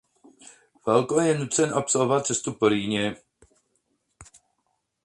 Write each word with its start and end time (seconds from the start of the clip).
Falco 0.83 1.19
je 1.19 1.31
tedy 1.33 1.39
nucen 1.43 1.73
absolvovat 1.73 2.25
cestu 2.25 2.51
po 2.53 2.69
Rýně. 2.69 3.15